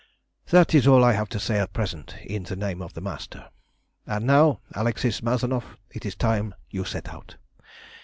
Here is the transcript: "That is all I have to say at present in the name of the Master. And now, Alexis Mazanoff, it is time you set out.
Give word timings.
"That 0.49 0.73
is 0.73 0.87
all 0.87 1.03
I 1.03 1.13
have 1.13 1.29
to 1.29 1.39
say 1.39 1.59
at 1.59 1.73
present 1.73 2.15
in 2.25 2.41
the 2.45 2.55
name 2.55 2.81
of 2.81 2.95
the 2.95 3.01
Master. 3.01 3.51
And 4.07 4.25
now, 4.25 4.61
Alexis 4.73 5.21
Mazanoff, 5.21 5.77
it 5.91 6.07
is 6.07 6.15
time 6.15 6.55
you 6.71 6.85
set 6.85 7.07
out. 7.09 7.35